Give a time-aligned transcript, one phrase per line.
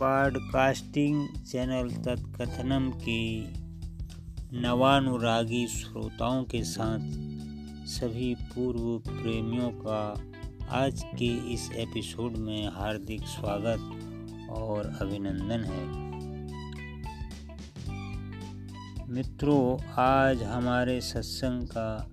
[0.00, 3.52] Podcasting channel Tatkathanam की
[4.52, 6.98] नवानुरागी श्रोताओं के साथ
[7.86, 10.24] सभी पूर्व प्रेमियों का
[10.70, 13.80] आज के इस एपिसोड में हार्दिक स्वागत
[14.50, 15.86] और अभिनंदन है।
[19.08, 22.10] मित्रों, आज हमारे सत्संग का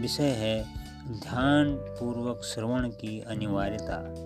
[0.00, 4.23] विषय है ध्यान पूर्वक श्रवण की अनिवार्यता।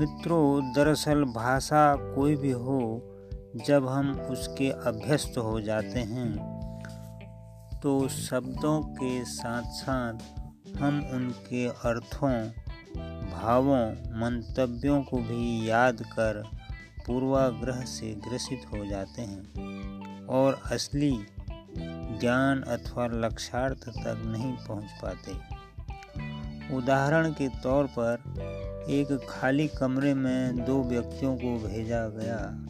[0.00, 2.80] मित्रों, दरअसल भाषा कोई भी हो,
[3.66, 6.56] जब हम उसके अभ्यस्त हो जाते हैं
[7.82, 10.14] तो शब्दों के साथ साथ
[10.78, 12.48] हम उनके अर्थों,
[13.30, 13.90] भावों,
[14.20, 16.44] मंतव्यों को भी याद कर
[17.06, 21.26] पूर्वाग्रह से ग्रसित हो जाते हैं। और असली
[22.20, 25.32] ज्ञान अथवा लक्ष्यार्थ तक नहीं पहुँच पाते।
[26.74, 28.22] उदाहरण के तौर पर
[28.90, 32.66] एक खाली कमरे में दो व्यक्तियों को भेजा गया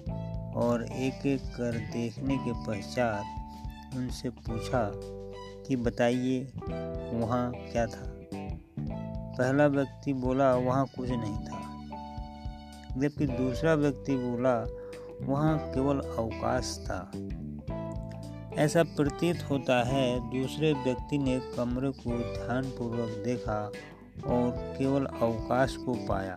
[0.57, 3.25] और एक एक कर देखने के पश्चात
[3.97, 4.91] उनसे पूछा
[5.67, 6.53] कि बताइए,
[7.13, 8.13] वहाँ क्या था?
[9.39, 11.67] पहला व्यक्ति बोला, वहाँ कुछ नहीं था।
[12.99, 14.67] जबकि दूसरा व्यक्ति बोला,
[15.23, 17.13] वहाँ केवल अवकाश था।
[18.63, 23.73] ऐसा प्रतीत होता है। दूसरे व्यक्ति ने कमरे को ध्यानपूर्वक देखा
[24.25, 26.37] और केवल अवकाश को पाया।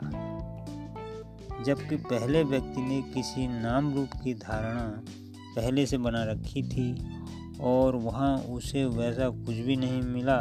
[1.65, 5.03] जबकि पहले व्यक्ति ने किसी नाम रूप की धारणा
[5.55, 7.05] पहले से बना रखी थी
[7.61, 10.37] और वहाँ उसे वैसा कुछ भी नहीं मिला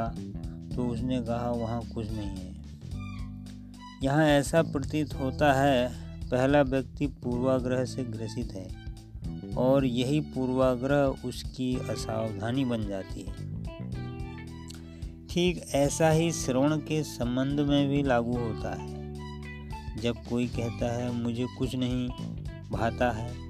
[0.76, 2.56] तो उसने कहा, वहाँ कुछ नहीं है।
[4.02, 5.88] यहाँ ऐसा प्रतीत होता है,
[6.30, 13.47] पहला व्यक्ति पूर्वाग्रह से ग्रसित है और यही पूर्वाग्रह उसकी असावधानी बन जाती है।
[15.30, 19.14] ठीक ऐसा ही श्रवण के संबंध में भी लागू होता है।
[19.96, 22.08] जब कोई कहता है, मुझे कुछ नहीं
[22.70, 23.48] भाता है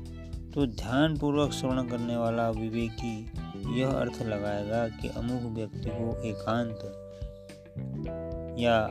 [0.51, 3.33] तो ध्यानपूर्वक श्रवण करने वाला विवेकी
[3.81, 6.79] यह अर्थ लगाएगा कि अमुक व्यक्ति को एकांत
[8.59, 8.89] या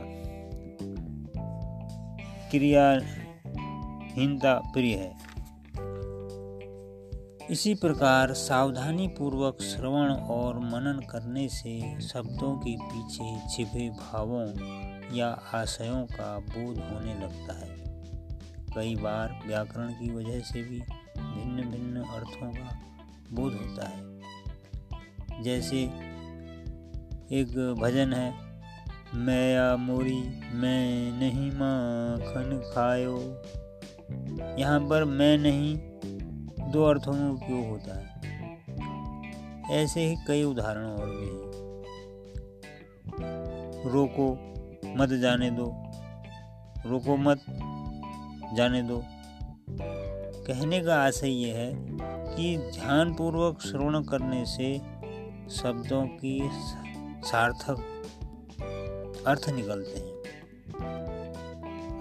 [2.50, 5.27] क्रियाहीनता प्रिय है।
[7.50, 14.46] इसी प्रकार सावधानी पूर्वक श्रवण और मनन करने से शब्दों के पीछे छिपे भावों
[15.16, 17.76] या आशयों का बोध होने लगता है।
[18.74, 20.80] कई बार व्याकरण की वजह से भी
[21.18, 22.78] भिन्न भिन्न अर्थों का
[23.32, 24.20] बोध होता है।
[25.42, 25.82] जैसे,
[27.32, 28.34] एक भजन है
[29.14, 33.42] मैं या मोरी, मैं नहीं माखन खायो।
[34.58, 35.87] यहाँ पर मैं नहीं
[36.68, 38.18] दो अर्थों में उपयोग होता है।
[39.70, 41.48] ऐसे ही कई उदाहरण और भी हैं।
[43.90, 44.54] रोको,
[44.96, 45.74] मत जाने दो।
[46.86, 47.40] रोको, मत
[48.56, 49.02] जाने दो।
[50.46, 51.72] कहने का आशय यह है
[52.36, 54.78] कि ध्यानपूर्वक श्रवण करने से
[55.50, 56.50] शब्दों की
[57.24, 58.02] सार्थक
[59.26, 60.18] अर्थ निकलते हैं।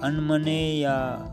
[0.04, 1.28] अनमने या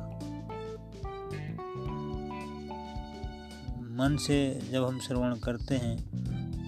[3.95, 4.39] मन से
[4.73, 5.97] जब हम श्रवण करते हैं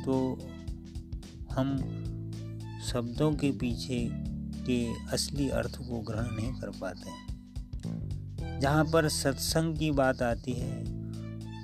[0.04, 0.16] तो
[1.52, 1.76] हम
[2.86, 3.98] शब्दों के पीछे
[4.66, 4.78] के
[5.12, 10.84] असली अर्थ को ग्रहण नहीं कर पाते हैं। जहाँ पर सत्संग की बात आती है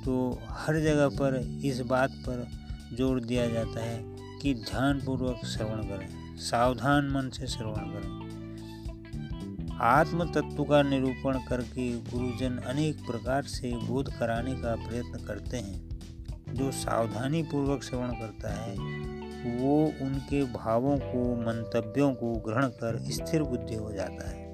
[0.03, 0.17] तो
[0.51, 2.47] हर जगह पर इस बात पर
[2.97, 4.01] ज़ोर दिया जाता है
[4.43, 6.09] कि ध्यानपूर्वक श्रवण करें,
[6.41, 8.22] सावधान मन से श्रवण करें।
[9.83, 15.89] आत्म तत्व का निरूपण करके गुरुजन अनेक प्रकार से बोध कराने का प्रयत्न करते हैं।
[16.55, 18.73] जो सावधानी पूर्वक श्रवण करता है,
[19.59, 24.53] वो उनके भावों को, मंतव्यों को ग्रहण कर स्थिर बुद्धि हो जाता है।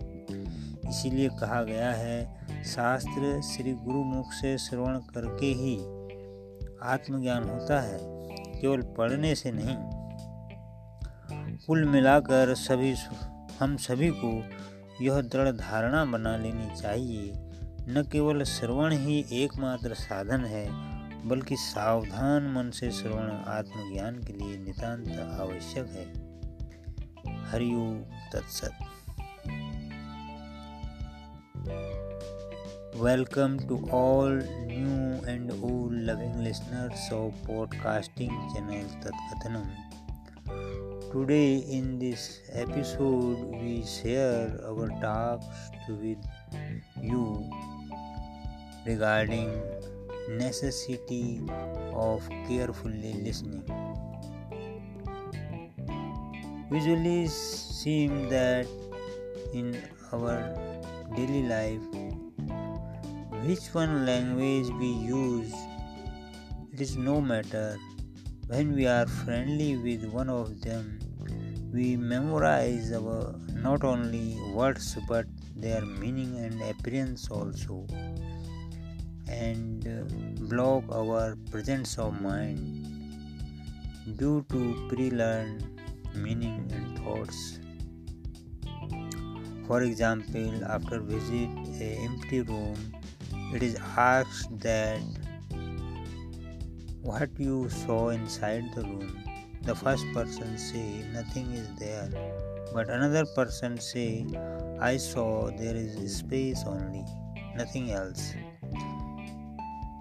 [0.90, 5.76] इसीलिए कहा गया है, शास्त्र श्री गुरु मुख से श्रवण करके ही
[6.82, 7.98] आत्मज्ञान होता है,
[8.60, 9.76] केवल पढ़ने से नहीं।
[11.56, 12.94] कुल मिलाकर सभी
[13.60, 14.42] हम सभी को
[15.02, 17.32] यह दृढ़ धारणा बना लेनी चाहिए।
[17.88, 20.68] न केवल श्रवण ही एकमात्र साधन है,
[21.28, 25.08] बल्कि सावधान मन से श्रवण आत्मज्ञान के लिए नितांत
[25.40, 26.28] आवश्यक है।
[27.44, 27.94] हरिओ
[28.32, 28.72] तत्सत।
[32.96, 34.32] Welcome to all
[34.68, 39.87] new and old loving listeners of podcasting channel Tatkathanam.
[41.12, 45.46] Today in this episode we share our talks
[45.88, 46.20] with
[47.00, 47.48] you
[48.84, 49.48] regarding
[50.28, 51.40] necessity
[51.94, 53.64] of carefully listening.
[56.70, 58.66] Usually seem that
[59.54, 59.80] in
[60.12, 60.52] our
[61.16, 61.80] daily life,
[63.48, 65.54] which one language we use,
[66.70, 67.78] it is no matter.
[68.48, 70.98] When we are friendly with one of them,
[71.70, 77.86] we memorize our not only words but their meaning and appearance also
[79.28, 82.86] and uh, block our presence of mind.
[84.16, 85.80] Due to pre-learned
[86.14, 87.58] meaning and thoughts
[89.66, 91.50] for example after visit
[91.86, 92.76] a empty room
[93.54, 95.02] it is asked that
[97.02, 99.24] what you saw inside the room
[99.62, 102.08] the first person say nothing is there
[102.72, 104.26] but another person say
[104.80, 107.04] i saw there is space only
[107.56, 108.34] nothing else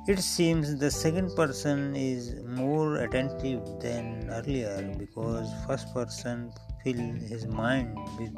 [0.08, 7.46] it seems the second person is more attentive than earlier because first person fill his
[7.46, 8.34] mind with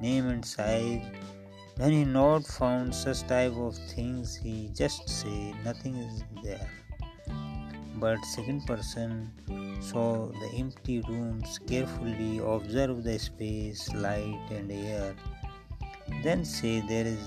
[0.00, 1.02] name and size.
[1.76, 6.70] When he not found such type of things, he just say nothing is there.
[7.96, 9.30] But second person
[9.80, 15.14] saw the empty rooms carefully, observe the space, light and air,
[16.22, 17.20] then say there is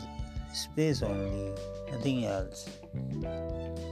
[0.54, 1.54] space only,
[1.92, 2.70] nothing else.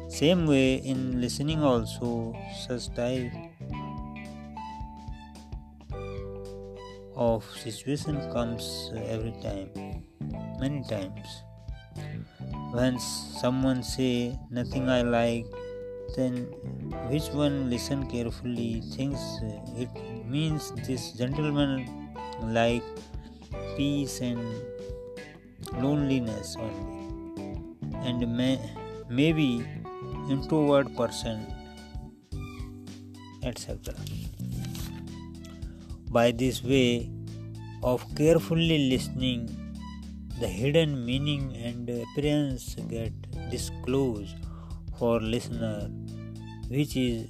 [0.09, 2.35] Same way in listening also
[2.67, 3.31] such type
[7.15, 9.69] of situation comes every time
[10.59, 11.43] many times
[12.71, 15.45] when someone say nothing i like
[16.15, 16.47] then
[16.91, 19.89] uh, which one listen carefully thinks uh, it
[20.25, 21.88] means this gentleman
[22.41, 22.83] like
[23.77, 24.39] peace and
[25.81, 27.03] loneliness only
[28.05, 28.59] and may,
[29.09, 29.65] maybe
[30.29, 31.45] introvert person,
[33.44, 33.94] etc.
[36.09, 37.09] By this way
[37.81, 39.50] of carefully listening,
[40.39, 43.13] the hidden meaning and appearance get
[43.50, 44.35] disclosed
[45.03, 45.89] for listener,
[46.69, 47.27] which is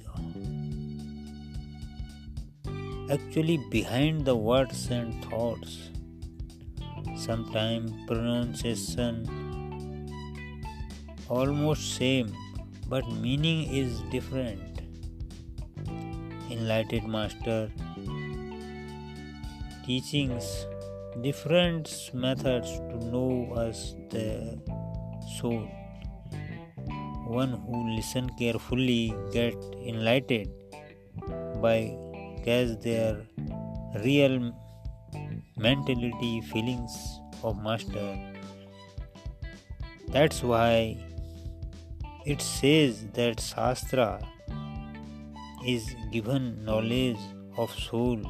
[3.10, 5.90] actually behind the words and thoughts.
[7.16, 9.16] Sometimes pronunciation
[11.28, 12.32] almost same
[12.88, 14.82] but meaning is different.
[16.48, 17.72] Enlightened Master
[19.84, 20.66] teachings
[21.22, 24.60] different methods to know us the
[25.40, 25.66] soul.
[27.36, 29.54] One who listen carefully get
[29.92, 30.50] enlightened
[31.64, 31.78] by
[32.44, 33.12] catch their
[34.04, 34.36] real
[35.56, 36.94] mentality feelings
[37.42, 38.06] of master.
[40.08, 40.96] That's why
[42.24, 44.10] it says that Shastra
[45.66, 47.24] is given knowledge
[47.56, 48.20] of soul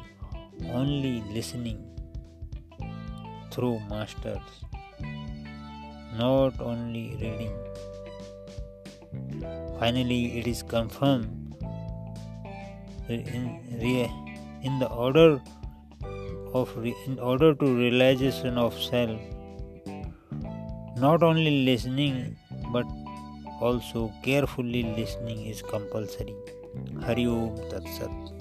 [0.81, 1.81] only listening
[3.51, 4.65] through masters,
[6.17, 7.55] not only reading.
[9.79, 11.45] Finally, it is confirmed
[13.09, 14.09] in,
[14.63, 15.41] in the order
[16.53, 16.69] of
[17.07, 19.19] in order to realization of self,
[20.97, 22.37] not only listening
[22.71, 22.85] but
[23.59, 26.35] also carefully listening is compulsory.
[27.01, 28.34] Hari Om Tat Sat.